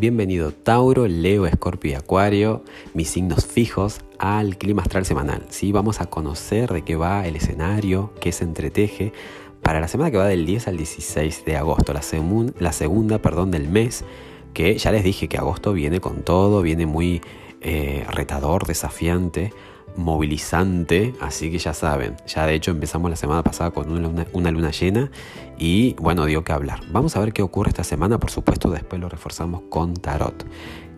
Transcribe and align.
Bienvenido 0.00 0.50
Tauro, 0.50 1.06
Leo, 1.06 1.44
Escorpio 1.44 1.90
y 1.90 1.94
Acuario, 1.94 2.64
mis 2.94 3.10
signos 3.10 3.44
fijos 3.44 4.00
al 4.18 4.56
clima 4.56 4.80
astral 4.80 5.04
semanal. 5.04 5.44
Sí, 5.50 5.72
vamos 5.72 6.00
a 6.00 6.06
conocer 6.06 6.72
de 6.72 6.80
qué 6.80 6.96
va 6.96 7.26
el 7.26 7.36
escenario, 7.36 8.10
qué 8.18 8.32
se 8.32 8.44
entreteje 8.44 9.12
para 9.60 9.78
la 9.78 9.88
semana 9.88 10.10
que 10.10 10.16
va 10.16 10.26
del 10.26 10.46
10 10.46 10.68
al 10.68 10.78
16 10.78 11.44
de 11.44 11.58
agosto, 11.58 11.92
la, 11.92 12.72
segunda 12.72 13.18
perdón, 13.18 13.50
del 13.50 13.68
mes, 13.68 14.06
que 14.54 14.78
ya 14.78 14.90
les 14.90 15.04
dije 15.04 15.28
que 15.28 15.36
agosto 15.36 15.74
viene 15.74 16.00
con 16.00 16.22
todo, 16.22 16.62
viene 16.62 16.86
muy 16.86 17.20
eh, 17.60 18.06
retador, 18.10 18.66
desafiante 18.66 19.52
movilizante, 19.96 21.14
así 21.20 21.50
que 21.50 21.58
ya 21.58 21.74
saben, 21.74 22.16
ya 22.26 22.46
de 22.46 22.54
hecho 22.54 22.70
empezamos 22.70 23.10
la 23.10 23.16
semana 23.16 23.42
pasada 23.42 23.70
con 23.70 23.90
una 23.90 24.50
luna, 24.50 24.70
llena 24.70 25.10
y 25.58 25.94
bueno, 25.94 26.24
dio 26.26 26.44
que 26.44 26.52
hablar. 26.52 26.80
Vamos 26.90 27.16
a 27.16 27.20
ver 27.20 27.32
qué 27.32 27.42
ocurre 27.42 27.70
esta 27.70 27.84
semana, 27.84 28.18
por 28.18 28.30
supuesto 28.30 28.70
después 28.70 29.00
lo 29.00 29.08
reforzamos 29.08 29.62
con 29.68 29.94
tarot. 29.94 30.44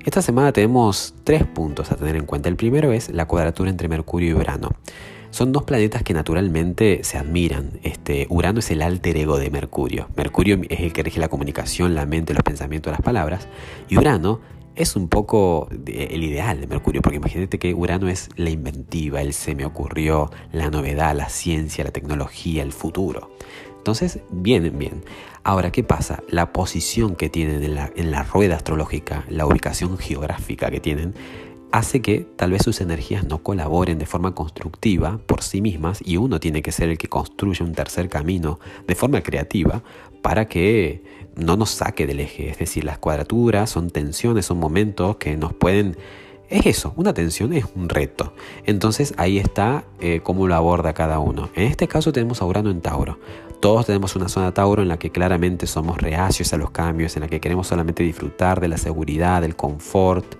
Esta 0.05 0.21
semana 0.21 0.53
tenemos 0.53 1.15
tres 1.23 1.45
puntos 1.45 1.93
a 1.93 1.97
tener 1.97 2.17
en 2.17 2.27
cuenta. 2.27 2.49
El 2.49 2.57
primero 2.57 2.93
es 2.93 3.11
la 3.11 3.27
cuadratura 3.27 3.71
entre 3.71 3.89
Mercurio 3.89 4.31
y 4.31 4.35
Urano. 4.35 4.71
Son 5.31 5.53
dos 5.53 5.63
planetas 5.63 6.03
que 6.03 6.13
naturalmente 6.13 7.01
se 7.05 7.19
admiran. 7.19 7.79
Este, 7.85 8.27
Urano 8.29 8.59
es 8.59 8.71
el 8.71 8.83
alter 8.83 9.17
ego 9.17 9.39
de 9.39 9.51
Mercurio. 9.51 10.09
Mercurio 10.17 10.61
es 10.69 10.81
el 10.81 10.93
que 10.93 11.05
rige 11.05 11.21
la 11.21 11.29
comunicación, 11.29 11.95
la 11.95 12.05
mente, 12.05 12.35
los 12.35 12.43
pensamientos, 12.43 12.91
las 12.91 13.01
palabras. 13.01 13.49
Y 13.89 13.97
Urano 13.97 14.41
es 14.75 14.97
un 14.97 15.09
poco 15.09 15.69
el 15.87 16.25
ideal 16.25 16.61
de 16.61 16.67
Mercurio, 16.67 17.03
porque 17.03 17.17
imagínate 17.17 17.59
que 17.59 17.75
Urano 17.75 18.09
es 18.09 18.29
la 18.37 18.51
inventiva, 18.51 19.21
el 19.21 19.33
se 19.33 19.55
me 19.55 19.65
ocurrió, 19.65 20.31
la 20.53 20.71
novedad, 20.71 21.15
la 21.15 21.29
ciencia, 21.29 21.85
la 21.85 21.91
tecnología, 21.91 22.63
el 22.63 22.73
futuro. 22.73 23.31
Entonces, 23.77 24.21
vienen 24.31 24.79
bien. 24.79 25.05
Ahora, 25.45 25.73
¿qué 25.73 25.83
pasa? 25.83 26.23
La 26.29 26.53
posición 26.53 27.17
que 27.17 27.29
tienen 27.29 27.63
en 27.65 27.75
la, 27.75 27.93
en 27.97 28.11
la 28.11 28.23
rueda 28.23 28.57
astrológica, 28.57 29.25
la 29.29 29.45
ubicación 29.45 29.99
geográfica 29.99 30.71
que 30.71 30.79
tienen, 30.79 31.15
hace 31.73 32.01
que 32.03 32.21
tal 32.37 32.53
vez 32.53 32.63
sus 32.63 32.81
energías 32.81 33.25
no 33.25 33.43
colaboren 33.43 33.99
de 33.99 34.07
forma 34.07 34.35
constructiva 34.35 35.19
por 35.27 35.43
sí 35.43 35.61
mismas 35.61 36.01
y 36.05 36.19
uno 36.19 36.39
tiene 36.39 36.63
que 36.63 36.71
ser 36.71 36.91
el 36.91 36.99
que 36.99 37.09
construye 37.09 37.65
un 37.65 37.73
tercer 37.73 38.09
camino 38.09 38.61
de 38.87 38.95
forma 38.95 39.23
creativa 39.23 39.83
para 40.23 40.47
que 40.47 41.03
no 41.37 41.57
nos 41.57 41.71
saque 41.71 42.07
del 42.07 42.21
eje. 42.21 42.49
Es 42.51 42.59
decir, 42.59 42.85
las 42.85 42.99
cuadraturas 42.99 43.71
son 43.71 43.91
tensiones, 43.91 44.47
son 44.47 44.59
momentos 44.59 45.17
que 45.17 45.37
nos 45.37 45.53
pueden... 45.53 45.97
Es 46.49 46.67
eso, 46.67 46.93
una 46.97 47.15
tensión 47.15 47.55
es 47.55 47.65
un 47.75 47.89
reto. 47.89 48.35
Entonces 48.67 49.15
ahí 49.17 49.39
está 49.39 49.85
eh, 50.01 50.21
cómo 50.23 50.47
lo 50.47 50.55
aborda 50.55 50.93
cada 50.93 51.19
uno. 51.19 51.49
En 51.55 51.65
este 51.65 51.89
caso 51.89 52.13
tenemos 52.13 52.43
a 52.43 52.45
Urano 52.45 52.71
en 52.71 52.83
Tauro. 52.83 53.19
Todos 53.61 53.87
tenemos 53.87 54.17
una 54.17 54.29
zona 54.29 54.53
Tauro 54.53 54.83
en 54.83 54.89
la 54.89 54.99
que 54.99 55.11
claramente 55.11 55.67
somos 55.67 55.97
reacios 55.99 56.53
a 56.53 56.59
los 56.59 56.71
cambios, 56.71 57.17
en 57.17 57.23
la 57.23 57.29
que 57.29 57.41
queremos 57.41 57.69
solamente 57.69 58.03
disfrutar 58.03 58.61
de 58.61 58.69
la 58.69 58.77
seguridad, 58.77 59.41
del 59.41 59.57
confort 59.57 60.35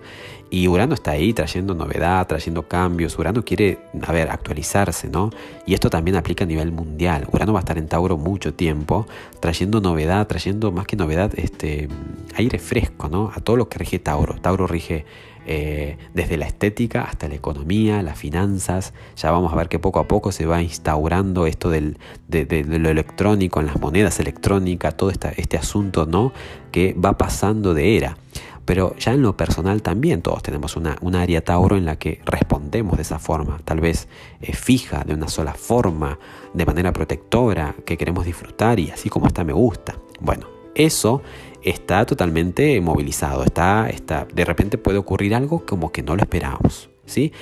y 0.53 0.69
Urano 0.69 0.93
está 0.93 1.13
ahí 1.13 1.33
trayendo 1.33 1.75
novedad, 1.75 2.27
trayendo 2.27 2.69
cambios. 2.69 3.19
Urano 3.19 3.43
quiere, 3.43 3.79
a 4.07 4.13
ver, 4.13 4.31
actualizarse, 4.31 5.09
¿no? 5.09 5.31
Y 5.65 5.73
esto 5.73 5.89
también 5.89 6.15
aplica 6.15 6.45
a 6.45 6.47
nivel 6.47 6.73
mundial. 6.73 7.27
Urano 7.33 7.55
va 7.55 7.61
a 7.61 7.63
estar 7.63 7.79
en 7.79 7.89
Tauro 7.89 8.19
mucho 8.19 8.53
tiempo, 8.53 9.07
trayendo 9.41 9.81
novedad, 9.81 10.27
trayendo 10.27 10.71
más 10.71 10.87
que 10.87 10.95
novedad, 10.95 11.33
este 11.39 11.89
aire 12.37 12.59
fresco, 12.59 13.09
¿no? 13.09 13.33
A 13.35 13.41
todo 13.41 13.57
lo 13.57 13.71
que 13.71 13.79
rige 13.79 13.99
Tauro. 13.99 14.35
Tauro 14.43 14.67
rige 14.67 15.07
eh, 15.47 15.97
desde 16.13 16.37
la 16.37 16.49
estética 16.49 17.05
hasta 17.05 17.29
la 17.29 17.35
economía, 17.35 18.03
las 18.03 18.19
finanzas. 18.19 18.93
Ya 19.17 19.31
vamos 19.31 19.55
a 19.55 19.57
ver 19.57 19.71
que 19.71 19.79
poco 19.79 20.01
a 20.01 20.07
poco 20.07 20.33
se 20.33 20.45
va 20.45 20.61
instaurando 20.61 21.47
esto 21.47 21.71
del, 21.71 21.97
de, 22.29 22.63
lo 22.63 22.91
electrónico, 22.91 23.59
en 23.61 23.69
las 23.69 23.81
monedas 23.81 24.21
electrónicas, 24.21 24.99
todo 24.99 25.09
este 25.09 25.57
asunto, 25.57 26.05
¿no? 26.05 26.35
Que 26.71 26.93
va 26.93 27.17
pasando 27.17 27.73
de 27.73 27.97
era. 27.97 28.19
Pero 28.65 28.95
ya 28.97 29.13
en 29.13 29.23
lo 29.23 29.37
personal 29.37 29.83
también 29.83 30.23
todos 30.23 30.43
tenemos 30.43 30.77
una, 30.77 30.97
área 31.21 31.45
Tauro 31.45 31.77
en 31.77 31.85
la 31.85 31.97
que 31.97 32.21
respondemos 32.25 32.97
de 32.97 33.03
esa 33.03 33.19
forma, 33.19 33.61
tal 33.65 33.81
vez 33.81 34.09
eh, 34.41 34.53
fija, 34.53 35.05
de 35.05 35.15
una 35.15 35.29
sola 35.29 35.55
forma, 35.55 36.19
de 36.55 36.67
manera 36.67 36.93
protectora, 36.93 37.75
que 37.85 37.97
queremos 37.97 38.25
disfrutar 38.25 38.79
y 38.79 38.91
así 38.91 39.09
como 39.09 39.27
está 39.27 39.45
me 39.45 39.53
gusta. 39.53 39.97
Bueno, 40.21 40.47
eso 40.75 41.23
está 41.63 42.07
totalmente 42.07 42.81
movilizado, 42.81 43.45
está, 43.45 43.89
está, 43.89 44.27
de 44.33 44.45
repente 44.45 44.79
puede 44.79 44.99
ocurrir 44.99 45.35
algo 45.35 45.65
como 45.67 45.93
que 45.93 46.03
no 46.03 46.17
lo 46.17 46.23
esperamos, 46.23 46.91
¿sí? 47.07 47.33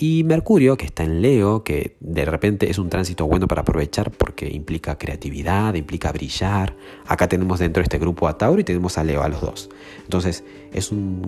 Y 0.00 0.22
Mercurio, 0.22 0.76
que 0.76 0.86
está 0.86 1.02
en 1.02 1.20
Leo, 1.20 1.64
que 1.64 1.96
de 1.98 2.24
repente 2.24 2.70
es 2.70 2.78
un 2.78 2.88
tránsito 2.88 3.26
bueno 3.26 3.48
para 3.48 3.62
aprovechar 3.62 4.12
porque 4.12 4.48
implica 4.48 4.96
creatividad, 4.96 5.74
implica 5.74 6.12
brillar. 6.12 6.76
Acá 7.04 7.28
tenemos 7.28 7.58
dentro 7.58 7.80
de 7.80 7.86
este 7.86 7.98
grupo 7.98 8.28
a 8.28 8.38
Tauro 8.38 8.60
y 8.60 8.64
tenemos 8.64 8.96
a 8.96 9.02
Leo, 9.02 9.24
a 9.24 9.28
los 9.28 9.40
dos. 9.40 9.70
Entonces 10.04 10.44
es 10.72 10.92
un, 10.92 11.26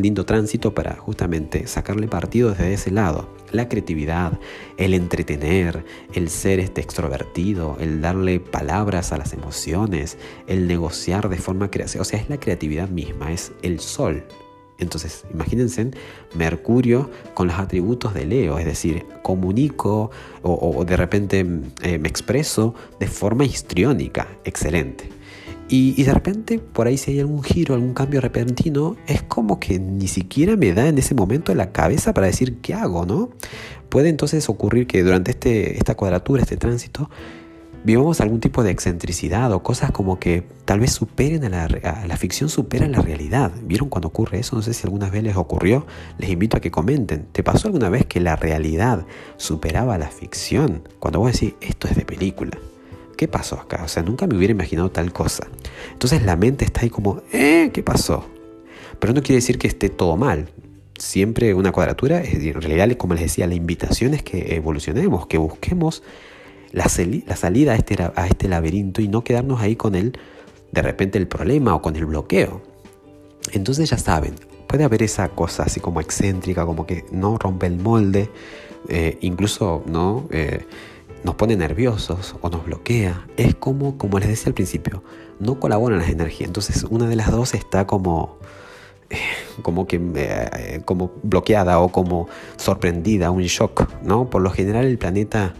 lindo 0.00 0.24
tránsito 0.24 0.72
para 0.72 0.94
justamente 0.94 1.66
sacarle 1.66 2.06
partido 2.06 2.50
desde 2.50 2.72
ese 2.74 2.92
lado. 2.92 3.28
La 3.50 3.68
creatividad, 3.68 4.38
el 4.76 4.94
entretener, 4.94 5.84
el 6.14 6.30
ser 6.30 6.60
este 6.60 6.80
extrovertido, 6.80 7.76
el 7.80 8.00
darle 8.00 8.38
palabras 8.38 9.10
a 9.10 9.18
las 9.18 9.32
emociones, 9.32 10.16
el 10.46 10.68
negociar 10.68 11.28
de 11.28 11.38
forma 11.38 11.72
creativa. 11.72 12.02
O 12.02 12.04
sea, 12.04 12.20
es 12.20 12.30
la 12.30 12.38
creatividad 12.38 12.88
misma, 12.88 13.32
es 13.32 13.50
el 13.62 13.80
sol, 13.80 14.22
entonces, 14.82 15.24
imagínense 15.32 15.90
Mercurio 16.34 17.10
con 17.34 17.48
los 17.48 17.58
atributos 17.58 18.14
de 18.14 18.26
Leo, 18.26 18.58
es 18.58 18.66
decir, 18.66 19.04
comunico 19.22 20.10
o, 20.42 20.84
de 20.84 20.96
repente 20.96 21.46
eh, 21.82 21.98
me 21.98 22.08
expreso 22.08 22.74
de 23.00 23.06
forma 23.06 23.44
histriónica, 23.44 24.28
excelente. 24.44 25.08
Y, 25.68 26.02
de 26.02 26.12
repente, 26.12 26.58
por 26.58 26.86
ahí 26.86 26.98
si 26.98 27.12
hay 27.12 27.20
algún 27.20 27.42
giro, 27.42 27.74
algún 27.74 27.94
cambio 27.94 28.20
repentino, 28.20 28.96
es 29.06 29.22
como 29.22 29.58
que 29.58 29.78
ni 29.78 30.06
siquiera 30.06 30.54
me 30.54 30.74
da 30.74 30.86
en 30.86 30.98
ese 30.98 31.14
momento 31.14 31.54
la 31.54 31.72
cabeza 31.72 32.12
para 32.12 32.26
decir 32.26 32.58
qué 32.60 32.74
hago, 32.74 33.06
¿no? 33.06 33.30
Puede 33.88 34.10
entonces 34.10 34.50
ocurrir 34.50 34.86
que 34.86 35.02
durante 35.02 35.30
este, 35.30 35.78
esta 35.78 35.94
cuadratura, 35.94 36.42
este 36.42 36.58
tránsito, 36.58 37.08
vivamos 37.84 38.20
algún 38.20 38.40
tipo 38.40 38.62
de 38.62 38.70
excentricidad 38.70 39.52
o 39.52 39.62
cosas 39.62 39.90
como 39.90 40.18
que 40.18 40.44
tal 40.64 40.80
vez 40.80 40.92
superen 40.92 41.44
a 41.54 41.68
la, 41.68 42.16
ficción, 42.16 42.48
supera 42.48 42.86
la 42.88 43.00
realidad. 43.00 43.52
¿Vieron 43.62 43.88
cuando 43.88 44.08
ocurre 44.08 44.38
eso? 44.38 44.56
No 44.56 44.62
sé 44.62 44.74
si 44.74 44.86
algunas 44.86 45.10
veces 45.10 45.24
les 45.24 45.36
ocurrió. 45.36 45.86
Les 46.18 46.30
invito 46.30 46.56
a 46.56 46.60
que 46.60 46.70
comenten. 46.70 47.26
¿Te 47.32 47.42
pasó 47.42 47.68
alguna 47.68 47.88
vez 47.88 48.06
que 48.06 48.20
la 48.20 48.36
realidad 48.36 49.04
superaba 49.36 49.98
la 49.98 50.08
ficción? 50.08 50.88
Cuando 50.98 51.20
vos 51.20 51.32
decís, 51.32 51.54
esto 51.60 51.88
es 51.88 51.96
de 51.96 52.04
película. 52.04 52.58
¿Qué 53.16 53.28
pasó 53.28 53.60
acá? 53.60 53.82
O 53.84 53.88
sea, 53.88 54.02
nunca 54.02 54.26
me 54.26 54.36
hubiera 54.36 54.52
imaginado 54.52 54.90
tal 54.90 55.12
cosa. 55.12 55.46
Entonces 55.92 56.22
la 56.22 56.36
mente 56.36 56.64
está 56.64 56.82
ahí 56.82 56.90
como, 56.90 57.22
¿eh? 57.32 57.70
¿Qué 57.72 57.82
pasó? 57.82 58.26
Pero 58.98 59.12
no 59.12 59.22
quiere 59.22 59.36
decir 59.36 59.58
que 59.58 59.68
esté 59.68 59.88
todo 59.88 60.16
mal. 60.16 60.48
Siempre 60.98 61.54
una 61.54 61.72
cuadratura, 61.72 62.22
en 62.22 62.60
realidad, 62.60 62.96
como 62.96 63.14
les 63.14 63.24
decía, 63.24 63.46
la 63.46 63.54
invitación 63.54 64.14
es 64.14 64.22
que 64.22 64.54
evolucionemos, 64.54 65.26
que 65.26 65.38
busquemos 65.38 66.02
la, 66.72 66.88
salida 66.88 67.72
a 67.72 67.76
este, 67.76 68.02
a 68.02 68.26
este 68.26 68.48
laberinto 68.48 69.02
y 69.02 69.08
no 69.08 69.22
quedarnos 69.22 69.60
ahí 69.60 69.76
con 69.76 69.94
el, 69.94 70.18
de 70.72 70.82
repente, 70.82 71.18
el 71.18 71.28
problema 71.28 71.74
o 71.74 71.82
con 71.82 71.96
el 71.96 72.06
bloqueo. 72.06 72.62
Entonces 73.52 73.90
ya 73.90 73.98
saben, 73.98 74.34
puede 74.66 74.84
haber 74.84 75.02
esa 75.02 75.28
cosa 75.28 75.64
así 75.64 75.80
como 75.80 76.00
excéntrica, 76.00 76.64
como 76.64 76.86
que 76.86 77.04
no 77.12 77.36
rompe 77.36 77.66
el 77.66 77.76
molde, 77.76 78.30
eh, 78.88 79.18
incluso 79.20 79.82
no 79.86 80.26
eh, 80.30 80.66
nos 81.24 81.34
pone 81.34 81.56
nerviosos 81.56 82.34
o 82.40 82.48
nos 82.48 82.64
bloquea. 82.64 83.26
Es 83.36 83.54
como, 83.54 83.98
como 83.98 84.18
les 84.18 84.28
decía 84.28 84.46
al 84.48 84.54
principio, 84.54 85.02
no 85.40 85.60
colaboran 85.60 85.98
las 85.98 86.08
energías. 86.08 86.48
Entonces 86.48 86.84
una 86.84 87.06
de 87.06 87.16
las 87.16 87.30
dos 87.30 87.54
está 87.54 87.86
como 87.86 88.38
eh, 89.10 89.18
como 89.62 89.86
que 89.86 90.00
como 90.86 91.12
bloqueada 91.22 91.78
o 91.80 91.90
como 91.90 92.28
sorprendida, 92.56 93.30
un 93.30 93.42
shock, 93.42 94.02
¿no? 94.02 94.30
Por 94.30 94.40
lo 94.40 94.50
general 94.50 94.86
el 94.86 94.96
planeta 94.96 95.54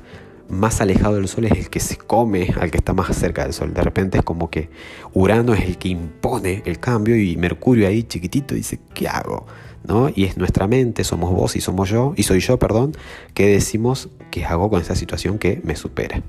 más 0.52 0.80
alejado 0.80 1.16
del 1.16 1.28
Sol 1.28 1.46
es 1.46 1.52
el 1.52 1.70
que 1.70 1.80
se 1.80 1.96
come 1.96 2.54
al 2.60 2.70
que 2.70 2.76
está 2.76 2.92
más 2.92 3.16
cerca 3.16 3.42
del 3.42 3.52
Sol. 3.52 3.72
De 3.72 3.82
repente 3.82 4.18
es 4.18 4.24
como 4.24 4.50
que 4.50 4.68
Urano 5.14 5.54
es 5.54 5.64
el 5.64 5.78
que 5.78 5.88
impone 5.88 6.62
el 6.66 6.78
cambio 6.78 7.16
y 7.16 7.36
Mercurio 7.36 7.88
ahí 7.88 8.02
chiquitito 8.02 8.54
dice, 8.54 8.78
¿qué 8.94 9.08
hago? 9.08 9.46
¿No? 9.84 10.10
Y 10.14 10.24
es 10.24 10.36
nuestra 10.36 10.68
mente, 10.68 11.04
somos 11.04 11.32
vos 11.32 11.56
y 11.56 11.60
somos 11.60 11.88
yo, 11.88 12.14
soy 12.22 12.40
yo, 12.40 12.58
perdón, 12.58 12.92
que 13.34 13.48
decimos, 13.48 14.10
¿qué 14.30 14.44
hago 14.44 14.70
con 14.70 14.80
esta 14.80 14.94
situación 14.94 15.38
que 15.38 15.60
me 15.64 15.74
supera? 15.74 16.22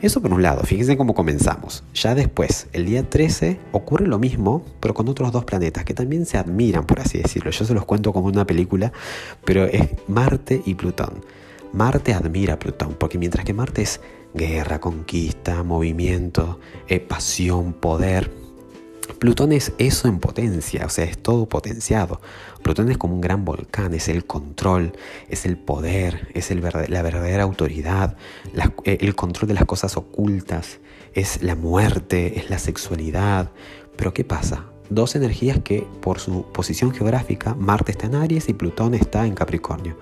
Eso 0.00 0.22
por 0.22 0.32
un 0.32 0.42
lado, 0.42 0.62
fíjense 0.62 0.96
cómo 0.96 1.14
comenzamos. 1.14 1.82
Ya 1.92 2.14
después, 2.14 2.68
el 2.72 2.86
día 2.86 3.08
13, 3.08 3.58
ocurre 3.72 4.06
lo 4.06 4.20
mismo, 4.20 4.64
pero 4.78 4.94
con 4.94 5.08
otros 5.08 5.32
dos 5.32 5.44
planetas 5.44 5.84
que 5.84 5.92
también 5.92 6.24
se 6.24 6.38
admiran, 6.38 6.86
por 6.86 7.00
así 7.00 7.18
decirlo. 7.18 7.50
Yo 7.50 7.64
se 7.64 7.74
los 7.74 7.84
cuento 7.84 8.12
como 8.12 8.28
una 8.28 8.46
película, 8.46 8.92
pero 9.44 9.64
es 9.64 9.88
Marte 10.06 10.62
y 10.64 10.74
Plutón. 10.74 11.24
Marte 11.72 12.14
admira 12.14 12.54
a 12.54 12.58
Plutón, 12.58 12.94
porque 12.94 13.18
mientras 13.18 13.44
que 13.44 13.54
Marte 13.54 13.82
es 13.82 14.00
guerra, 14.34 14.80
conquista, 14.80 15.62
movimiento, 15.62 16.60
eh, 16.88 17.00
pasión, 17.00 17.72
poder, 17.72 18.30
Plutón 19.18 19.52
es 19.52 19.72
eso 19.78 20.06
en 20.06 20.20
potencia, 20.20 20.84
o 20.86 20.88
sea, 20.90 21.04
es 21.04 21.18
todo 21.18 21.48
potenciado. 21.48 22.20
Plutón 22.62 22.90
es 22.90 22.98
como 22.98 23.14
un 23.14 23.20
gran 23.20 23.44
volcán, 23.44 23.94
es 23.94 24.08
el 24.08 24.26
control, 24.26 24.92
es 25.28 25.44
el 25.44 25.56
poder, 25.56 26.28
es 26.34 26.50
la 26.50 27.02
verdadera 27.02 27.42
autoridad, 27.42 28.16
eh, 28.84 28.98
el 29.00 29.14
control 29.16 29.48
de 29.48 29.54
las 29.54 29.64
cosas 29.64 29.96
ocultas, 29.96 30.78
es 31.14 31.42
la 31.42 31.56
muerte, 31.56 32.38
es 32.38 32.50
la 32.50 32.58
sexualidad. 32.58 33.50
Pero 33.96 34.14
¿qué 34.14 34.24
pasa? 34.24 34.66
dos 34.90 35.16
energías 35.16 35.58
que 35.58 35.86
por 36.00 36.18
su 36.18 36.44
posición 36.52 36.92
geográfica, 36.92 37.54
Marte 37.54 37.92
está 37.92 38.06
en 38.06 38.14
Aries 38.14 38.48
y 38.48 38.54
Plutón 38.54 38.94
está 38.94 39.26
en 39.26 39.34
Capricornio. 39.34 39.98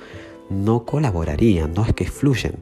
No 0.50 0.84
colaborarían, 0.84 1.74
no 1.74 1.84
es 1.84 1.92
que 1.92 2.06
fluyen. 2.06 2.56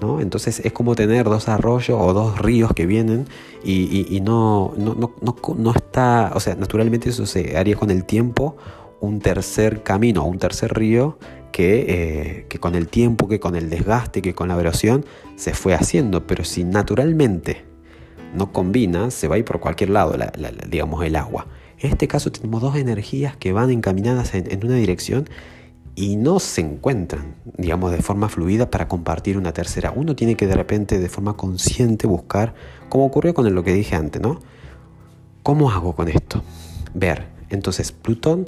¿no? 0.00 0.20
Entonces 0.20 0.60
es 0.64 0.72
como 0.72 0.94
tener 0.94 1.24
dos 1.24 1.48
arroyos 1.48 1.98
o 2.00 2.12
dos 2.12 2.38
ríos 2.38 2.72
que 2.72 2.86
vienen 2.86 3.26
y, 3.64 4.20
no, 4.22 4.72
no, 4.76 4.94
no, 4.94 5.36
no, 5.56 5.70
está, 5.72 6.32
o 6.34 6.40
sea, 6.40 6.54
naturalmente 6.54 7.08
eso 7.10 7.26
se 7.26 7.56
haría 7.56 7.76
con 7.76 7.90
el 7.90 8.04
tiempo 8.04 8.56
un 9.00 9.20
tercer 9.20 9.82
camino, 9.82 10.24
un 10.24 10.38
tercer 10.38 10.72
río 10.72 11.18
que, 11.52 11.86
eh, 11.88 12.46
que, 12.48 12.58
con 12.58 12.74
el 12.74 12.88
tiempo, 12.88 13.28
que 13.28 13.40
con 13.40 13.56
el 13.56 13.70
desgaste, 13.70 14.22
que 14.22 14.34
con 14.34 14.48
la 14.48 14.58
erosión 14.58 15.04
se 15.36 15.54
fue 15.54 15.74
haciendo, 15.74 16.26
pero 16.26 16.44
si 16.44 16.64
naturalmente 16.64 17.64
no 18.34 18.52
combina, 18.52 19.10
se 19.10 19.28
va 19.28 19.36
a 19.36 19.38
ir 19.38 19.44
por 19.44 19.60
cualquier 19.60 19.90
lado, 19.90 20.16
digamos, 20.68 21.04
el 21.04 21.16
agua. 21.16 21.46
En 21.80 21.92
este 21.92 22.08
caso 22.08 22.32
tenemos 22.32 22.60
dos 22.60 22.76
energías 22.76 23.36
que 23.36 23.52
van 23.52 23.70
encaminadas 23.70 24.34
en, 24.34 24.64
una 24.64 24.74
dirección 24.74 25.28
y 25.98 26.14
no 26.14 26.38
se 26.38 26.60
encuentran, 26.60 27.34
digamos, 27.56 27.90
de 27.90 28.00
forma 28.00 28.28
fluida 28.28 28.70
para 28.70 28.86
compartir 28.86 29.36
una 29.36 29.52
tercera. 29.52 29.92
Uno 29.92 30.14
tiene 30.14 30.36
que 30.36 30.46
de 30.46 30.54
repente, 30.54 31.00
de 31.00 31.08
forma 31.08 31.36
consciente, 31.36 32.06
buscar, 32.06 32.54
como 32.88 33.04
ocurrió 33.04 33.34
con 33.34 33.52
lo 33.52 33.64
que 33.64 33.72
dije 33.72 33.96
antes, 33.96 34.22
¿no? 34.22 34.40
¿Cómo 35.42 35.72
hago 35.72 35.96
con 35.96 36.08
esto? 36.08 36.44
Ver. 36.94 37.26
Entonces, 37.50 37.90
Plutón 37.90 38.46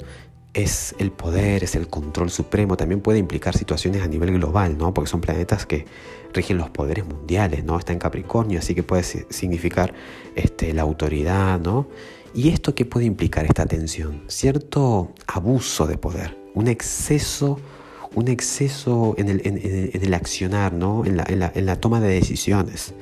es 0.53 0.95
el 0.97 1.11
poder, 1.11 1.65
es 1.65 1.75
el 1.75 1.89
control 1.89 2.29
supremo, 2.29 2.77
también 2.77 3.01
puede 3.01 3.19
implicar 3.19 3.57
situaciones 3.57 4.01
a 4.01 4.07
nivel 4.07 4.31
global, 4.31 4.77
¿no? 4.77 4.93
Porque 4.93 5.09
son 5.09 5.19
planetas 5.19 5.65
que 5.65 5.85
rigen 6.33 6.57
los 6.57 6.69
poderes 6.69 7.05
mundiales, 7.05 7.65
¿no? 7.65 7.77
Está 7.77 7.91
en 7.91 7.99
Capricornio, 7.99 8.59
así 8.59 8.75
que 8.75 8.83
puede 8.83 9.03
significar 9.03 9.93
este, 10.37 10.73
la 10.73 10.83
autoridad, 10.83 11.59
¿no? 11.59 11.89
¿Y 12.33 12.47
esto 12.47 12.73
qué 12.75 12.85
puede 12.85 13.07
implicar 13.07 13.43
esta 13.43 13.65
tensión? 13.65 14.23
Cierto 14.27 15.11
abuso 15.27 15.85
de 15.85 15.97
poder, 15.97 16.40
un 16.53 16.67
exceso, 16.67 17.59
un 18.15 18.27
exceso 18.27 19.15
en 19.17 19.29
el, 19.29 19.41
en, 19.45 20.03
el 20.03 20.13
accionar, 20.13 20.73
¿no? 20.73 21.05
En 21.05 21.17
la, 21.17 21.51
en 21.53 21.65
la 21.65 21.75
toma 21.79 21.99
de 21.99 22.09
decisiones. 22.09 22.93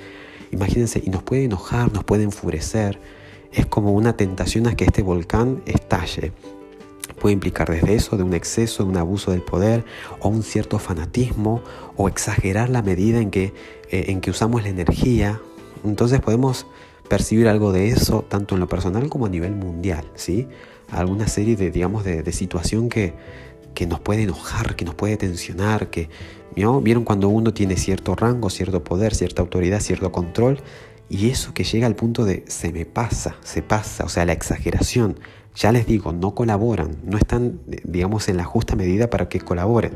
Imagínense, 0.51 1.01
y 1.05 1.09
nos 1.09 1.23
puede 1.23 1.43
enojar, 1.43 1.91
nos 1.91 2.03
puede 2.03 2.23
enfurecer. 2.23 2.99
Es 3.51 3.65
como 3.65 3.93
una 3.93 4.15
tentación 4.15 4.67
a 4.67 4.75
que 4.75 4.85
este 4.85 5.01
volcán 5.01 5.61
estalle 5.65 6.33
Puede 7.19 7.33
implicar 7.33 7.69
desde 7.69 7.95
eso, 7.95 8.17
de 8.17 8.23
un 8.23 8.33
exceso, 8.33 8.83
de 8.83 8.89
un 8.89 8.97
abuso 8.97 9.31
del 9.31 9.41
poder, 9.41 9.83
o 10.19 10.29
un 10.29 10.43
cierto 10.43 10.79
fanatismo, 10.79 11.61
o 11.97 12.07
exagerar 12.07 12.69
la 12.69 12.81
medida 12.81 13.19
en 13.19 13.29
que, 13.29 13.53
eh, 13.89 14.05
en 14.07 14.21
que 14.21 14.31
usamos 14.31 14.63
la 14.63 14.69
energía. 14.69 15.41
Entonces 15.83 16.21
podemos 16.21 16.65
percibir 17.09 17.47
algo 17.47 17.71
de 17.73 17.89
eso, 17.89 18.23
tanto 18.27 18.55
en 18.55 18.61
lo 18.61 18.67
personal 18.67 19.09
como 19.09 19.25
a 19.25 19.29
nivel 19.29 19.53
mundial, 19.53 20.05
¿sí? 20.15 20.47
Alguna 20.91 21.27
serie 21.27 21.55
de, 21.55 21.71
digamos, 21.71 22.03
de, 22.03 22.31
situación 22.31 22.89
que, 22.89 23.13
que 23.73 23.85
nos 23.85 23.99
puede 23.99 24.23
enojar, 24.23 24.75
que 24.75 24.85
nos 24.85 24.95
puede 24.95 25.17
tensionar, 25.17 25.89
que, 25.89 26.09
¿Vieron 26.55 27.03
cuando 27.03 27.29
uno 27.29 27.53
tiene 27.53 27.77
cierto 27.77 28.15
rango, 28.15 28.49
cierto 28.49 28.83
poder, 28.83 29.15
cierta 29.15 29.41
autoridad, 29.41 29.79
cierto 29.79 30.11
control? 30.11 30.59
Y 31.09 31.29
eso 31.29 31.53
que 31.53 31.63
llega 31.63 31.87
al 31.87 31.95
punto 31.95 32.25
de 32.25 32.43
se 32.47 32.71
me 32.71 32.85
pasa, 32.85 33.35
se 33.43 33.61
pasa, 33.61 34.03
o 34.03 34.09
sea, 34.09 34.25
la 34.25 34.33
exageración, 34.33 35.19
ya 35.55 35.71
les 35.71 35.87
digo, 35.87 36.11
no 36.11 36.35
colaboran, 36.35 36.97
no 37.03 37.17
están, 37.17 37.59
digamos, 37.83 38.29
en 38.29 38.37
la 38.37 38.43
justa 38.43 38.75
medida 38.75 39.09
para 39.09 39.29
que 39.29 39.39
colaboren. 39.39 39.93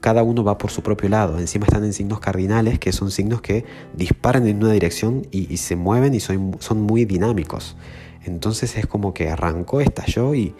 Cada 0.00 0.22
uno 0.22 0.44
va 0.44 0.56
por 0.58 0.70
su 0.70 0.82
propio 0.82 1.08
lado, 1.08 1.38
encima 1.38 1.66
están 1.66 1.84
en 1.84 1.92
signos 1.92 2.20
cardinales, 2.20 2.78
que 2.78 2.92
son 2.92 3.10
signos 3.10 3.40
que 3.40 3.64
disparan 3.94 4.46
en 4.46 4.58
una 4.58 4.72
dirección 4.72 5.26
y, 5.30 5.56
se 5.56 5.76
mueven 5.76 6.14
y 6.14 6.20
son, 6.20 6.56
son, 6.60 6.80
muy 6.80 7.04
dinámicos. 7.04 7.76
Entonces 8.24 8.76
es 8.76 8.86
como 8.86 9.14
que 9.14 9.28
arrancó, 9.28 9.80
estalló 9.80 10.34
y, 10.34 10.54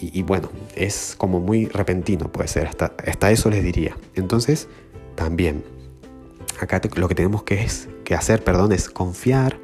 y, 0.00 0.22
bueno, 0.22 0.50
es 0.76 1.14
como 1.18 1.40
muy 1.40 1.66
repentino, 1.66 2.32
puede 2.32 2.48
ser, 2.48 2.68
hasta, 2.68 3.30
eso 3.30 3.50
les 3.50 3.62
diría. 3.62 3.96
Entonces, 4.14 4.68
también, 5.14 5.62
acá 6.58 6.80
lo 6.96 7.08
que 7.08 7.14
tenemos 7.14 7.42
que, 7.42 7.62
es, 7.62 7.88
que 8.04 8.14
hacer 8.14 8.42
perdón, 8.42 8.72
es 8.72 8.88
confiar, 8.88 9.58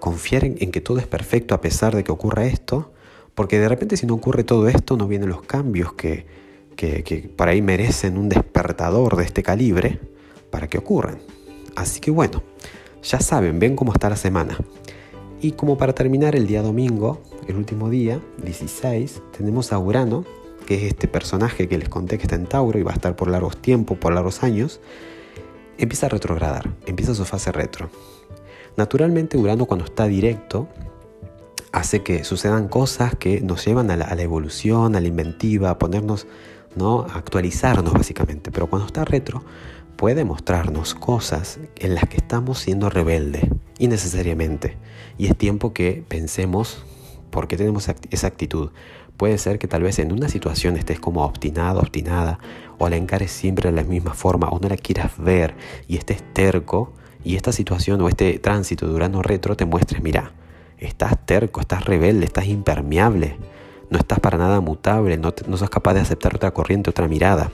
confiar 0.00 0.44
en, 0.44 0.56
en, 0.60 0.72
que 0.72 0.80
todo 0.80 0.98
es 0.98 1.06
perfecto 1.06 1.54
a 1.54 1.60
pesar 1.60 1.94
de 1.94 2.02
que 2.02 2.10
ocurra 2.10 2.46
esto 2.46 2.92
porque 3.40 3.58
de 3.58 3.68
repente 3.68 3.96
si 3.96 4.06
no 4.06 4.12
ocurre 4.12 4.44
todo 4.44 4.68
esto, 4.68 4.98
no 4.98 5.08
vienen 5.08 5.30
los 5.30 5.40
cambios 5.40 5.94
que, 5.94 6.26
que, 6.76 7.32
por 7.34 7.48
ahí 7.48 7.62
merecen 7.62 8.18
un 8.18 8.28
despertador 8.28 9.16
de 9.16 9.24
este 9.24 9.42
calibre 9.42 9.98
para 10.50 10.68
que 10.68 10.76
ocurran. 10.76 11.18
Así 11.74 12.00
que 12.00 12.10
bueno, 12.10 12.42
ya 13.02 13.18
saben, 13.20 13.58
ven 13.58 13.76
cómo 13.76 13.92
está 13.92 14.10
la 14.10 14.16
semana. 14.16 14.58
Y 15.42 15.52
como 15.52 15.78
para 15.78 15.94
terminar 15.94 16.36
el 16.36 16.46
día 16.46 16.60
domingo, 16.60 17.22
el 17.48 17.56
último 17.56 17.88
día, 17.88 18.20
16, 18.44 19.22
tenemos 19.36 19.72
a 19.72 19.78
Urano, 19.78 20.24
que 20.66 20.74
es 20.74 20.82
este 20.82 21.08
personaje 21.08 21.66
que 21.66 21.78
les 21.78 21.88
conté 21.88 22.18
que 22.18 22.24
está 22.24 22.36
en 22.36 22.46
Tauro 22.46 22.78
y 22.78 22.82
va 22.82 22.90
a 22.90 22.94
estar 22.94 23.16
por 23.16 23.30
largos 23.30 23.56
tiempos, 23.56 23.96
por 23.96 24.12
largos 24.12 24.42
años, 24.42 24.80
empieza 25.78 26.06
a 26.06 26.08
retrogradar, 26.10 26.70
empieza 26.86 27.14
su 27.14 27.24
fase 27.24 27.52
retro. 27.52 27.88
Naturalmente 28.76 29.38
Urano 29.38 29.64
cuando 29.64 29.86
está 29.86 30.06
directo 30.06 30.68
hace 31.72 32.02
que 32.02 32.22
sucedan 32.24 32.68
cosas 32.68 33.14
que 33.14 33.40
nos 33.40 33.64
llevan 33.64 33.90
a 33.90 33.96
la, 33.96 34.22
evolución, 34.22 34.94
a 34.94 35.00
la 35.00 35.08
inventiva, 35.08 35.70
a 35.70 35.78
ponernos, 35.78 36.26
¿no? 36.76 37.02
a 37.02 37.14
actualizarnos 37.14 37.94
básicamente. 37.94 38.50
Pero 38.50 38.66
cuando 38.66 38.86
está 38.86 39.06
retro, 39.06 39.42
puede 39.96 40.24
mostrarnos 40.24 40.94
cosas 40.94 41.58
en 41.76 41.94
las 41.94 42.04
que 42.08 42.18
estamos 42.18 42.58
siendo 42.58 42.90
rebeldes, 42.90 43.44
innecesariamente. 43.80 44.76
Y 45.18 45.26
es 45.26 45.36
tiempo 45.36 45.72
que 45.72 46.04
pensemos 46.06 46.84
por 47.30 47.48
qué 47.48 47.56
tenemos 47.56 47.88
esa 48.10 48.26
actitud. 48.26 48.70
Puede 49.16 49.36
ser 49.38 49.58
que 49.58 49.66
tal 49.66 49.82
vez 49.82 49.98
en 49.98 50.12
una 50.12 50.28
situación 50.28 50.76
estés 50.76 51.00
como 51.00 51.24
obstinado, 51.24 51.80
obstinada, 51.80 52.38
o 52.78 52.88
la 52.88 52.96
encares 52.96 53.32
siempre 53.32 53.70
de 53.70 53.76
la 53.76 53.82
misma 53.82 54.14
forma, 54.14 54.48
o 54.48 54.58
no 54.60 54.68
la 54.68 54.76
quieras 54.76 55.12
ver 55.18 55.54
y 55.88 55.96
estés 55.96 56.22
terco, 56.32 56.92
y 57.24 57.36
esta 57.36 57.52
situación 57.52 58.00
o 58.00 58.08
este 58.08 58.38
tránsito 58.38 58.86
durando 58.86 59.22
retro 59.22 59.56
te 59.56 59.66
muestres, 59.66 60.02
mira, 60.02 60.32
estás 60.78 61.18
terco, 61.26 61.60
estás 61.60 61.84
rebelde, 61.84 62.24
estás 62.24 62.46
impermeable, 62.46 63.36
no 63.90 63.98
estás 63.98 64.20
para 64.20 64.38
nada 64.38 64.60
mutable, 64.60 65.18
no, 65.18 65.34
no 65.46 65.56
sos 65.56 65.68
capaz 65.68 65.94
de 65.94 66.00
aceptar 66.00 66.34
otra 66.34 66.52
corriente, 66.52 66.88
otra 66.88 67.08
mirada. 67.08 67.50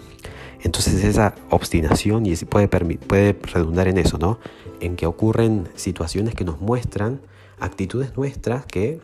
Entonces 0.62 1.02
esa 1.04 1.34
obstinación 1.50 2.26
y 2.26 2.34
puede, 2.36 2.68
puede 2.68 3.36
redundar 3.52 3.88
en 3.88 3.98
eso, 3.98 4.18
¿no? 4.18 4.38
En 4.80 4.96
que 4.96 5.06
ocurren 5.06 5.68
situaciones 5.74 6.34
que 6.34 6.44
nos 6.44 6.60
muestran 6.60 7.20
actitudes 7.58 8.16
nuestras 8.16 8.66
que 8.66 9.00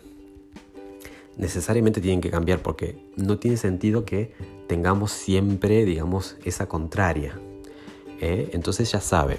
necesariamente 1.37 2.01
tienen 2.01 2.21
que 2.21 2.31
cambiar 2.31 2.61
porque 2.61 2.99
no 3.17 3.39
tiene 3.39 3.57
sentido 3.57 4.05
que 4.05 4.33
tengamos 4.67 5.13
siempre, 5.13 5.85
digamos, 5.85 6.37
esa 6.45 6.69
contraria. 6.69 7.39
¿eh? 8.21 8.51
Entonces 8.53 8.93
ya 8.93 9.01
saben. 9.01 9.39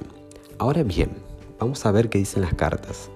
Ahora 0.58 0.84
bien, 0.84 1.12
vamos 1.60 1.86
a 1.86 1.92
ver 1.92 2.10
qué 2.10 2.18
dicen 2.18 2.42
las 2.42 2.54
cartas 2.54 3.10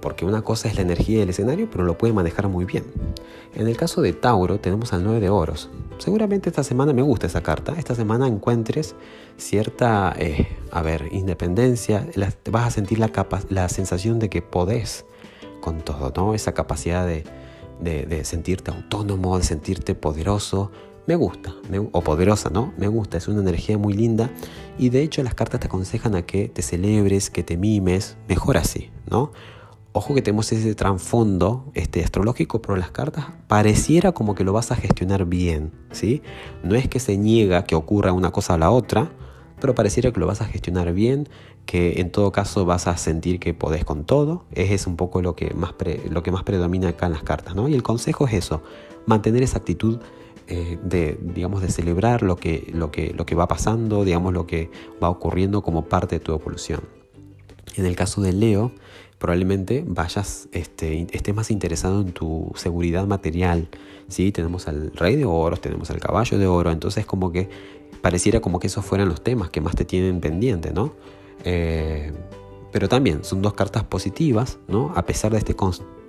porque 0.00 0.24
una 0.24 0.42
cosa 0.42 0.68
es 0.68 0.76
la 0.76 0.82
energía 0.82 1.20
del 1.20 1.30
escenario, 1.30 1.68
pero 1.70 1.84
lo 1.84 1.96
puede 1.98 2.12
manejar 2.12 2.48
muy 2.48 2.64
bien. 2.64 2.84
En 3.54 3.68
el 3.68 3.76
caso 3.76 4.00
de 4.00 4.12
Tauro 4.12 4.58
tenemos 4.58 4.92
al 4.92 5.04
9 5.04 5.20
de 5.20 5.28
oros. 5.28 5.70
Seguramente 6.00 6.48
esta 6.48 6.64
semana 6.64 6.94
me 6.94 7.02
gusta 7.02 7.26
esa 7.26 7.42
carta. 7.42 7.74
Esta 7.76 7.94
semana 7.94 8.26
encuentres 8.26 8.96
cierta, 9.36 10.14
eh, 10.18 10.48
a 10.72 10.80
ver, 10.80 11.08
independencia. 11.12 12.08
vas 12.50 12.66
a 12.66 12.70
sentir 12.70 12.98
la, 12.98 13.10
la 13.50 13.68
sensación 13.68 14.18
de 14.18 14.30
que 14.30 14.40
podés 14.40 15.04
con 15.60 15.82
todo, 15.82 16.10
¿no? 16.16 16.34
Esa 16.34 16.52
capacidad 16.54 17.06
de, 17.06 17.24
de, 17.80 18.24
sentirte 18.24 18.70
autónomo, 18.70 19.36
de 19.36 19.44
sentirte 19.44 19.94
poderoso. 19.94 20.72
Me 21.06 21.16
gusta, 21.16 21.54
o 21.92 22.00
poderosa, 22.02 22.48
¿no? 22.48 22.72
Me 22.78 22.88
gusta, 22.88 23.18
es 23.18 23.28
una 23.28 23.40
energía 23.40 23.76
muy 23.76 23.92
linda 23.92 24.30
y 24.78 24.88
de 24.88 25.02
hecho 25.02 25.22
las 25.22 25.34
cartas 25.34 25.60
te 25.60 25.66
aconsejan 25.66 26.14
a 26.14 26.22
que 26.22 26.48
te 26.48 26.62
celebres, 26.62 27.30
que 27.30 27.42
te 27.42 27.56
mimes, 27.56 28.16
mejor 28.26 28.56
así, 28.56 28.90
¿no? 29.10 29.32
Ojo 29.92 30.14
que 30.14 30.22
tenemos 30.22 30.52
ese 30.52 30.74
trasfondo 30.76 31.72
este, 31.74 32.04
astrológico, 32.04 32.62
pero 32.62 32.76
las 32.76 32.92
cartas 32.92 33.26
pareciera 33.48 34.12
como 34.12 34.36
que 34.36 34.44
lo 34.44 34.52
vas 34.52 34.70
a 34.70 34.76
gestionar 34.76 35.24
bien, 35.24 35.72
¿sí? 35.90 36.22
No 36.62 36.76
es 36.76 36.88
que 36.88 37.00
se 37.00 37.16
niega 37.16 37.64
que 37.64 37.74
ocurra 37.74 38.12
una 38.12 38.30
cosa 38.30 38.54
a 38.54 38.58
la 38.58 38.70
otra, 38.70 39.10
pero 39.60 39.74
pareciera 39.74 40.12
que 40.12 40.20
lo 40.20 40.26
vas 40.26 40.42
a 40.42 40.44
gestionar 40.44 40.92
bien, 40.92 41.28
que 41.66 42.00
en 42.00 42.12
todo 42.12 42.30
caso 42.30 42.64
vas 42.64 42.86
a 42.86 42.96
sentir 42.96 43.40
que 43.40 43.52
podés 43.52 43.84
con 43.84 44.04
todo. 44.04 44.44
Es 44.52 44.86
un 44.86 44.96
poco 44.96 45.22
lo 45.22 45.34
que 45.34 45.54
más, 45.54 45.74
lo 46.08 46.22
que 46.22 46.30
más 46.30 46.44
predomina 46.44 46.88
acá 46.88 47.06
en 47.06 47.12
las 47.12 47.24
cartas, 47.24 47.56
¿no? 47.56 47.68
Y 47.68 47.74
el 47.74 47.82
consejo 47.82 48.28
es 48.28 48.34
eso, 48.34 48.62
mantener 49.06 49.42
esa 49.42 49.58
actitud 49.58 49.98
eh, 50.46 50.78
de, 50.84 51.18
digamos, 51.20 51.62
de 51.62 51.68
celebrar 51.70 52.22
lo 52.22 52.36
que, 52.36 52.70
lo, 52.74 52.92
que, 52.92 53.12
lo 53.12 53.26
que 53.26 53.34
va 53.34 53.48
pasando, 53.48 54.04
digamos, 54.04 54.32
lo 54.32 54.46
que 54.46 54.70
va 55.02 55.08
ocurriendo 55.08 55.62
como 55.62 55.86
parte 55.86 56.18
de 56.18 56.24
tu 56.24 56.32
evolución. 56.32 56.80
En 57.76 57.86
el 57.86 57.94
caso 57.94 58.20
de 58.20 58.32
Leo, 58.32 58.72
probablemente 59.20 59.84
vayas, 59.86 60.48
este, 60.50 61.06
estés 61.12 61.34
más 61.34 61.50
interesado 61.50 62.00
en 62.00 62.12
tu 62.12 62.50
seguridad 62.56 63.06
material. 63.06 63.68
¿sí? 64.08 64.32
Tenemos 64.32 64.66
al 64.66 64.90
rey 64.94 65.14
de 65.14 65.26
oros, 65.26 65.60
tenemos 65.60 65.90
al 65.90 66.00
caballo 66.00 66.38
de 66.38 66.46
oro, 66.46 66.70
entonces 66.70 67.04
como 67.04 67.30
que 67.30 67.50
pareciera 68.00 68.40
como 68.40 68.58
que 68.58 68.68
esos 68.68 68.82
fueran 68.84 69.10
los 69.10 69.22
temas 69.22 69.50
que 69.50 69.60
más 69.60 69.76
te 69.76 69.84
tienen 69.84 70.20
pendiente, 70.20 70.72
¿no? 70.72 70.94
Eh, 71.44 72.12
pero 72.72 72.88
también 72.88 73.22
son 73.22 73.42
dos 73.42 73.52
cartas 73.52 73.84
positivas, 73.84 74.58
¿no? 74.68 74.90
A 74.96 75.04
pesar 75.04 75.32
de 75.32 75.38
este 75.38 75.54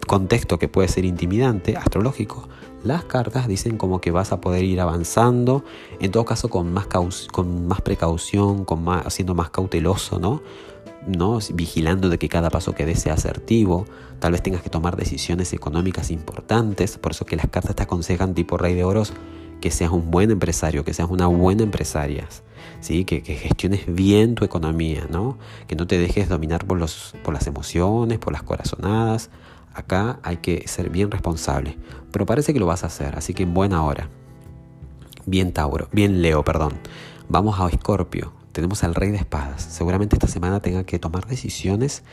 contexto 0.07 0.57
que 0.57 0.69
puede 0.69 0.87
ser 0.87 1.03
intimidante, 1.03 1.75
astrológico, 1.75 2.47
las 2.85 3.03
cartas 3.03 3.45
dicen 3.45 3.75
como 3.75 3.99
que 3.99 4.11
vas 4.11 4.31
a 4.31 4.39
poder 4.39 4.63
ir 4.63 4.79
avanzando, 4.79 5.65
en 5.99 6.11
todo 6.11 6.23
caso 6.23 6.49
con 6.49 6.71
más, 6.71 6.87
con 7.29 7.67
más 7.67 7.81
precaución, 7.81 8.63
con 8.63 8.85
más, 8.85 9.13
siendo 9.13 9.35
más 9.35 9.49
cauteloso, 9.49 10.17
¿no? 10.17 10.41
¿No? 11.07 11.39
vigilando 11.53 12.09
de 12.09 12.17
que 12.17 12.29
cada 12.29 12.49
paso 12.49 12.73
que 12.73 12.85
des 12.85 12.99
sea 12.99 13.13
asertivo, 13.13 13.85
tal 14.19 14.33
vez 14.33 14.43
tengas 14.43 14.61
que 14.61 14.69
tomar 14.69 14.95
decisiones 14.95 15.53
económicas 15.53 16.11
importantes, 16.11 16.97
por 16.97 17.11
eso 17.11 17.25
que 17.25 17.35
las 17.35 17.47
cartas 17.47 17.75
te 17.75 17.83
aconsejan 17.83 18.33
tipo 18.33 18.57
rey 18.57 18.73
de 18.73 18.83
oros 18.83 19.13
que 19.61 19.71
seas 19.71 19.91
un 19.91 20.09
buen 20.09 20.31
empresario, 20.31 20.83
que 20.83 20.93
seas 20.93 21.09
una 21.09 21.27
buena 21.27 21.61
empresaria, 21.61 22.27
¿sí? 22.79 23.05
que, 23.05 23.21
gestiones 23.21 23.83
bien 23.87 24.33
tu 24.33 24.43
economía, 24.43 25.07
¿no? 25.11 25.37
que 25.67 25.75
no 25.75 25.85
te 25.85 25.99
dejes 25.99 26.29
dominar 26.29 26.65
por, 26.65 26.79
los, 26.79 27.13
por 27.23 27.33
las 27.33 27.45
emociones, 27.45 28.17
por 28.17 28.33
las 28.33 28.41
corazonadas, 28.41 29.29
Acá 29.73 30.19
hay 30.23 30.37
que 30.37 30.67
ser 30.67 30.89
bien 30.89 31.11
responsable, 31.11 31.77
pero 32.11 32.25
parece 32.25 32.53
que 32.53 32.59
lo 32.59 32.65
vas 32.65 32.83
a 32.83 32.87
hacer, 32.87 33.15
así 33.15 33.33
que 33.33 33.43
en 33.43 33.53
buena 33.53 33.83
hora. 33.83 34.09
Bien 35.25 35.53
Tauro, 35.53 35.87
bien 35.93 36.21
Leo, 36.21 36.43
perdón. 36.43 36.73
Vamos 37.29 37.59
a 37.59 37.67
Escorpio. 37.69 38.40
Tenemos 38.51 38.83
al 38.83 38.95
Rey 38.95 39.11
de 39.11 39.17
Espadas. 39.17 39.61
Seguramente 39.63 40.15
esta 40.15 40.27
semana 40.27 40.59
tenga 40.59 40.83
que 40.83 40.99
tomar 40.99 41.25
decisiones 41.27 42.03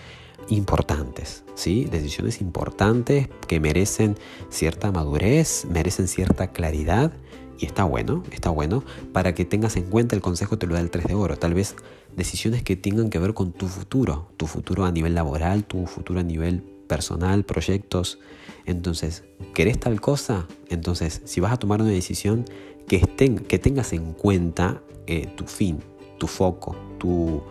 importantes, 0.49 1.45
¿sí? 1.55 1.85
Decisiones 1.85 2.41
importantes 2.41 3.29
que 3.47 3.61
merecen 3.61 4.17
cierta 4.49 4.93
madurez, 4.93 5.67
merecen 5.71 6.09
cierta 6.09 6.53
claridad 6.53 7.13
y 7.59 7.67
está 7.67 7.85
bueno, 7.85 8.23
está 8.31 8.51
bueno 8.51 8.85
para 9.13 9.35
que 9.35 9.45
tengas 9.45 9.77
en 9.77 9.85
cuenta 9.85 10.15
el 10.15 10.23
consejo 10.23 10.59
te 10.59 10.67
lo 10.67 10.75
da 10.75 10.81
el 10.81 10.91
3 10.91 11.07
de 11.07 11.15
oro, 11.15 11.37
tal 11.37 11.55
vez 11.55 11.75
decisiones 12.17 12.63
que 12.63 12.77
tengan 12.77 13.11
que 13.11 13.19
ver 13.19 13.35
con 13.35 13.53
tu 13.53 13.67
futuro, 13.67 14.31
tu 14.37 14.47
futuro 14.47 14.85
a 14.85 14.93
nivel 14.93 15.15
laboral, 15.15 15.65
tu 15.65 15.87
futuro 15.87 16.21
a 16.21 16.23
nivel 16.23 16.63
personal, 16.89 17.45
proyectos. 17.45 18.19
Entonces, 18.65 19.25
¿querés 19.55 19.79
tal 19.79 20.01
cosa? 20.01 20.47
Entonces, 20.69 21.21
si 21.25 21.41
vas 21.41 21.53
a 21.53 21.59
tomar 21.59 21.83
una 21.83 21.91
decisión, 21.91 22.45
que, 22.89 22.97
estén, 22.97 23.39
que 23.39 23.59
tengas 23.59 23.93
en 23.93 24.15
cuenta 24.15 24.83
eh, 25.07 25.29
tu 25.37 25.45
fin, 25.45 25.81
tu 26.19 26.27
foco, 26.27 26.77
tu, 26.99 27.43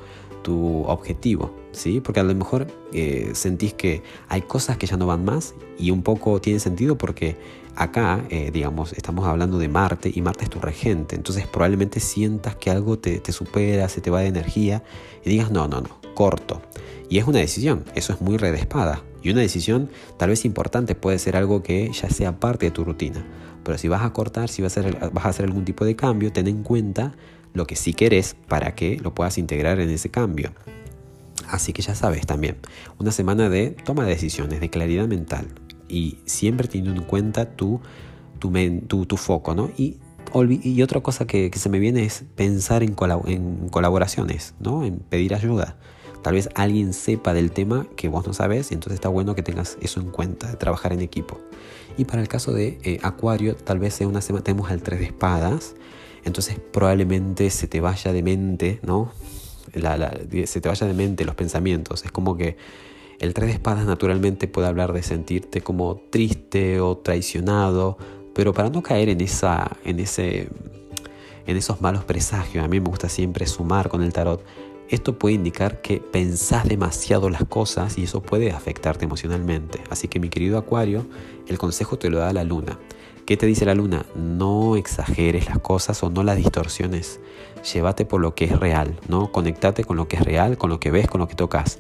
tu 0.44 0.84
objetivo, 0.84 1.54
¿sí? 1.72 2.00
Porque 2.00 2.20
a 2.20 2.24
lo 2.24 2.34
mejor 2.36 2.68
eh, 2.94 3.32
sentís 3.34 3.74
que 3.74 4.04
hay 4.30 4.42
cosas 4.42 4.78
que 4.78 4.88
ya 4.88 4.98
no 4.98 5.08
van 5.08 5.26
más 5.26 5.56
y 5.78 5.92
un 5.92 6.04
poco 6.04 6.40
tiene 6.42 6.60
sentido 6.60 6.98
porque 6.98 7.38
acá, 7.76 8.26
eh, 8.30 8.50
digamos, 8.52 8.94
estamos 8.94 9.26
hablando 9.28 9.58
de 9.60 9.70
Marte 9.70 10.12
y 10.14 10.22
Marte 10.22 10.46
es 10.46 10.50
tu 10.50 10.60
regente, 10.60 11.16
entonces 11.16 11.48
probablemente 11.48 12.00
sientas 12.00 12.56
que 12.56 12.72
algo 12.72 12.98
te, 12.98 13.20
te 13.20 13.32
supera, 13.32 13.88
se 13.90 14.02
te 14.02 14.10
va 14.10 14.22
de 14.22 14.28
energía 14.28 14.84
y 15.24 15.30
digas, 15.30 15.52
no, 15.52 15.68
no, 15.68 15.82
no, 15.82 15.90
corto. 16.14 16.62
Y 17.10 17.20
es 17.20 17.28
una 17.28 17.40
decisión, 17.40 17.86
eso 17.96 18.14
es 18.14 18.22
muy 18.22 18.38
red 18.38 18.52
de 18.52 18.60
espada. 18.60 19.04
Y 19.22 19.32
una 19.32 19.42
decisión 19.42 19.90
tal 20.18 20.30
vez 20.30 20.46
importante 20.46 20.96
puede 20.96 21.20
ser 21.20 21.36
algo 21.36 21.64
que 21.64 21.92
ya 21.92 22.10
sea 22.10 22.40
parte 22.40 22.68
de 22.68 22.72
tu 22.72 22.84
rutina. 22.84 23.26
Pero 23.64 23.78
si 23.78 23.88
vas 23.88 24.04
a 24.04 24.14
cortar, 24.14 24.50
si 24.50 24.62
vas 24.62 24.78
a 24.78 24.82
hacer, 24.82 25.12
vas 25.12 25.26
a 25.26 25.30
hacer 25.30 25.46
algún 25.46 25.66
tipo 25.66 25.86
de 25.86 25.96
cambio, 25.96 26.32
ten 26.32 26.48
en 26.48 26.64
cuenta 26.64 27.14
lo 27.58 27.68
que 27.68 27.76
sí 27.76 27.94
querés 27.94 28.36
para 28.48 28.76
que 28.76 28.98
lo 29.00 29.14
puedas 29.14 29.38
integrar 29.38 29.80
en 29.80 29.90
ese 29.90 30.10
cambio. 30.10 30.52
Así 31.50 31.74
que 31.74 31.82
ya 31.82 31.96
sabes 31.96 32.26
también, 32.26 32.58
una 33.00 33.12
semana 33.12 33.50
de 33.50 33.72
toma 33.72 34.04
de 34.04 34.12
decisiones, 34.12 34.60
de 34.60 34.70
claridad 34.70 35.08
mental 35.08 35.48
y 35.88 36.20
siempre 36.26 36.68
teniendo 36.68 37.02
en 37.02 37.08
cuenta 37.08 37.56
tu, 37.56 37.80
tu, 38.40 39.06
tu, 39.06 39.18
foco, 39.18 39.56
¿no? 39.56 39.72
Y, 39.78 39.98
otra 40.84 41.02
cosa 41.02 41.26
que, 41.26 41.50
se 41.56 41.70
me 41.70 41.80
viene 41.80 42.04
es 42.04 42.26
pensar 42.36 42.84
en, 42.84 42.94
colaboraciones, 42.94 44.54
¿no? 44.60 44.86
En 44.86 45.00
pedir 45.00 45.34
ayuda. 45.34 45.78
Tal 46.22 46.34
vez 46.34 46.50
alguien 46.56 46.94
sepa 46.94 47.34
del 47.34 47.52
tema 47.52 47.88
que 47.96 48.10
vos 48.10 48.28
no 48.28 48.34
sabes 48.34 48.72
y 48.72 48.74
entonces 48.74 48.96
está 48.96 49.08
bueno 49.08 49.34
que 49.36 49.44
tengas 49.44 49.78
eso 49.82 50.02
en 50.02 50.12
cuenta, 50.12 50.58
trabajar 50.60 50.92
en 50.92 51.00
equipo. 51.00 51.40
Y 51.98 52.06
para 52.06 52.22
el 52.22 52.28
caso 52.28 52.52
de 52.52 52.78
eh, 52.84 53.00
Acuario, 53.04 53.56
tal 53.56 53.80
vez 53.80 53.94
sea 53.94 54.08
una 54.08 54.22
semana, 54.22 54.44
tenemos 54.44 54.70
al 54.70 54.82
3 54.82 55.00
de 55.00 55.06
espadas, 55.06 55.76
entonces 56.27 56.60
probablemente 56.72 57.50
se 57.50 57.67
te 57.67 57.81
vaya 57.81 58.13
de 58.13 58.24
mente, 58.24 58.79
¿no? 58.84 59.12
se 59.74 60.62
te 60.62 60.69
vaya 60.69 60.88
de 60.88 60.93
mente 60.93 61.25
los 61.25 61.36
pensamientos. 61.36 62.05
Es 62.05 62.12
como 62.12 62.38
que 62.38 62.57
el 63.19 63.34
3 63.34 63.48
de 63.48 63.53
espadas 63.53 63.86
naturalmente 63.86 64.48
puede 64.48 64.67
hablar 64.67 64.93
de 64.93 65.03
sentirte 65.03 65.62
como 65.62 66.01
triste 66.10 66.79
o 66.79 66.98
traicionado, 66.98 67.98
pero 68.34 68.53
para 68.53 68.69
no 68.69 68.84
caer 68.84 69.10
en, 69.10 69.22
esa, 69.22 69.77
en, 69.84 70.00
ese, 70.00 70.50
en 71.46 71.57
esos 71.57 71.81
malos 71.81 72.05
presagios, 72.05 72.63
a 72.63 72.67
mí 72.67 72.79
me 72.79 72.89
gusta 72.89 73.10
siempre 73.10 73.46
sumar 73.48 73.89
con 73.89 74.03
el 74.03 74.13
tarot 74.13 74.43
esto 74.89 75.19
puede 75.19 75.36
indicar 75.36 75.81
que 75.81 76.00
pensás 76.00 76.67
demasiado 76.67 77.29
las 77.29 77.43
cosas 77.43 77.98
y 77.98 78.03
eso 78.03 78.22
puede 78.22 78.51
afectarte 78.51 79.05
emocionalmente. 79.05 79.81
Así 79.89 80.07
que 80.07 80.19
mi 80.19 80.29
querido 80.29 80.57
Acuario, 80.57 81.05
el 81.48 81.57
consejo 81.57 81.98
te 81.98 82.10
lo 82.10 82.19
da 82.19 82.31
la 82.31 82.43
luna. 82.46 82.79
¿Qué 83.27 83.36
te 83.36 83.46
dice 83.46 83.65
la 83.65 83.75
luna? 83.75 84.05
No 84.15 84.77
exageres 84.77 85.48
las 85.48 85.60
cosas 85.60 86.01
o 86.01 86.10
no 86.10 86.24
las 86.24 86.38
distorsiones. 86.38 87.19
Llévate 87.74 88.05
por 88.05 88.22
lo 88.22 88.36
que 88.36 88.46
es 88.46 88.57
real, 88.57 88.98
¿no? 89.10 89.34
Conectate 89.34 89.84
con 89.84 89.98
lo 89.98 90.07
que 90.07 90.15
es 90.15 90.22
real, 90.22 90.57
con 90.57 90.69
lo 90.69 90.79
que 90.79 90.91
ves, 90.91 91.10
con 91.10 91.19
lo 91.19 91.27
que 91.27 91.36
tocas. 91.36 91.79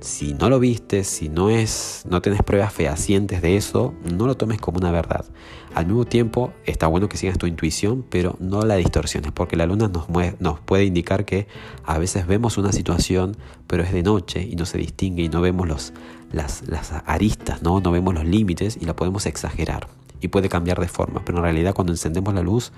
Si 0.00 0.34
no 0.34 0.50
lo 0.50 0.58
viste, 0.58 1.04
si 1.04 1.28
no 1.28 1.50
es, 1.50 2.02
no 2.10 2.20
tienes 2.20 2.42
pruebas 2.42 2.72
fehacientes 2.72 3.42
de 3.42 3.56
eso, 3.56 3.94
no 4.12 4.26
lo 4.26 4.36
tomes 4.36 4.60
como 4.60 4.78
una 4.78 4.90
verdad. 4.90 5.24
Al 5.72 5.86
mismo 5.86 6.04
tiempo, 6.04 6.52
está 6.66 6.88
bueno 6.88 7.08
que 7.08 7.16
sigas 7.16 7.38
tu 7.38 7.46
intuición, 7.46 8.04
pero 8.10 8.34
no 8.40 8.62
la 8.62 8.74
distorsiones, 8.74 9.30
porque 9.30 9.54
la 9.54 9.66
luna 9.66 9.86
nos, 9.86 10.08
nos 10.40 10.58
puede 10.58 10.84
indicar 10.84 11.24
que 11.24 11.46
a 11.84 11.96
veces 11.98 12.26
vemos 12.26 12.58
una 12.58 12.72
situación, 12.72 13.36
pero 13.68 13.84
es 13.84 13.92
de 13.92 14.02
noche 14.02 14.42
y 14.42 14.56
no 14.56 14.66
se 14.66 14.78
distingue 14.78 15.22
y 15.22 15.28
no 15.28 15.42
vemos 15.42 15.68
los, 15.68 15.92
las, 16.32 16.66
las 16.66 16.90
aristas, 17.06 17.62
¿no? 17.62 17.78
no 17.78 17.92
vemos 17.92 18.14
los 18.14 18.24
límites 18.24 18.76
y 18.80 18.84
la 18.84 18.96
podemos 18.96 19.26
exagerar 19.26 19.86
y 20.20 20.28
puede 20.28 20.48
cambiar 20.48 20.80
de 20.80 20.88
forma, 20.88 21.22
pero 21.24 21.38
en 21.38 21.44
realidad 21.44 21.74
cuando 21.74 21.92
encendemos 21.92 22.34
la 22.34 22.42
luz 22.42 22.72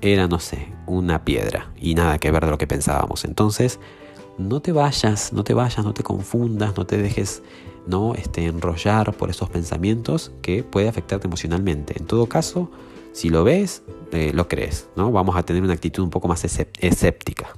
era, 0.00 0.28
no 0.28 0.38
sé, 0.38 0.68
una 0.86 1.24
piedra 1.24 1.72
y 1.80 1.94
nada 1.94 2.18
que 2.18 2.30
ver 2.30 2.44
de 2.44 2.50
lo 2.50 2.58
que 2.58 2.66
pensábamos. 2.66 3.24
Entonces, 3.24 3.78
no 4.38 4.60
te 4.60 4.72
vayas, 4.72 5.32
no 5.32 5.44
te 5.44 5.54
vayas, 5.54 5.84
no 5.84 5.92
te 5.92 6.02
confundas, 6.02 6.76
no 6.76 6.86
te 6.86 6.96
dejes 6.96 7.42
no 7.86 8.14
este, 8.14 8.46
enrollar 8.46 9.14
por 9.14 9.30
esos 9.30 9.50
pensamientos 9.50 10.32
que 10.42 10.62
puede 10.62 10.88
afectarte 10.88 11.26
emocionalmente. 11.26 11.98
En 11.98 12.06
todo 12.06 12.26
caso, 12.26 12.70
si 13.12 13.28
lo 13.28 13.44
ves, 13.44 13.82
eh, 14.12 14.32
lo 14.32 14.48
crees, 14.48 14.88
¿no? 14.96 15.12
Vamos 15.12 15.36
a 15.36 15.42
tener 15.42 15.62
una 15.62 15.74
actitud 15.74 16.02
un 16.02 16.10
poco 16.10 16.28
más 16.28 16.44
escéptica. 16.44 17.48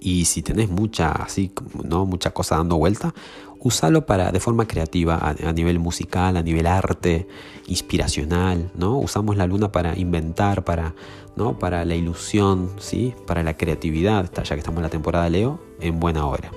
Y 0.00 0.24
si 0.24 0.42
tenés 0.42 0.68
mucha, 0.68 1.10
así, 1.12 1.52
¿no? 1.84 2.06
mucha 2.06 2.32
cosa 2.32 2.56
dando 2.56 2.76
vuelta, 2.76 3.14
úsalo 3.62 4.06
para, 4.06 4.32
de 4.32 4.40
forma 4.40 4.66
creativa, 4.66 5.16
a, 5.16 5.52
nivel 5.52 5.78
musical, 5.78 6.36
a 6.36 6.42
nivel 6.42 6.66
arte, 6.66 7.28
inspiracional, 7.66 8.70
¿no? 8.74 8.98
Usamos 8.98 9.36
la 9.36 9.46
luna 9.46 9.70
para 9.70 9.96
inventar, 9.96 10.64
para, 10.64 10.94
¿no? 11.36 11.58
para 11.58 11.84
la 11.84 11.94
ilusión, 11.94 12.70
¿sí? 12.78 13.14
Para 13.26 13.42
la 13.42 13.56
creatividad, 13.56 14.30
ya 14.32 14.54
que 14.54 14.58
estamos 14.58 14.78
en 14.78 14.84
la 14.84 14.90
temporada 14.90 15.28
Leo, 15.30 15.60
en 15.80 16.00
buena 16.00 16.26
hora. 16.26 16.50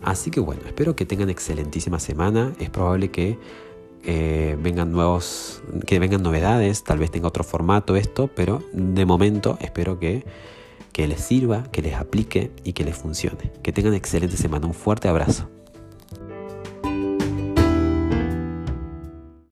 Así 0.00 0.30
que 0.30 0.38
bueno, 0.38 0.62
espero 0.64 0.94
que 0.94 1.04
tengan 1.04 1.28
excelentísima 1.28 1.98
semana. 1.98 2.52
Es 2.60 2.70
probable 2.70 3.10
que 3.10 3.36
eh, 4.04 4.56
vengan 4.62 4.92
nuevos, 4.92 5.60
que 5.86 5.98
vengan 5.98 6.22
novedades, 6.22 6.84
tal 6.84 6.98
vez 6.98 7.10
tenga 7.10 7.26
otro 7.26 7.42
formato 7.42 7.96
esto, 7.96 8.30
pero 8.34 8.62
de 8.72 9.04
momento 9.04 9.58
espero 9.60 9.98
que 9.98 10.24
que 10.92 11.06
les 11.06 11.20
sirva, 11.20 11.62
que 11.70 11.80
les 11.80 11.94
aplique 11.94 12.50
y 12.64 12.72
que 12.72 12.82
les 12.82 12.96
funcione. 12.96 13.52
Que 13.62 13.70
tengan 13.70 13.94
excelente 13.94 14.36
semana. 14.36 14.66
Un 14.66 14.74
fuerte 14.74 15.06
abrazo. 15.06 15.48